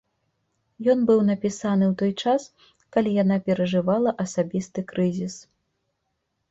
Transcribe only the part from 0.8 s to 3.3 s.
Ён быў напісаны ў той час, калі